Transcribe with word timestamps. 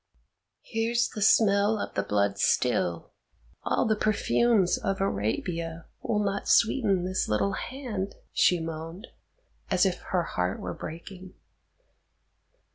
"Here's 0.63 1.09
the 1.09 1.21
smell 1.21 1.77
of 1.79 1.93
the 1.93 2.01
blood 2.01 2.39
still; 2.39 3.11
all 3.61 3.85
the 3.85 3.95
perfumes 3.95 4.75
of 4.79 4.99
Arabia 4.99 5.85
will 6.01 6.23
not 6.23 6.47
sweeten 6.47 7.05
this 7.05 7.27
little 7.29 7.51
hand," 7.53 8.15
she 8.33 8.59
moaned, 8.59 9.05
as 9.69 9.85
if 9.85 9.99
her 10.09 10.23
heart 10.23 10.59
were 10.59 10.73
breaking. 10.73 11.35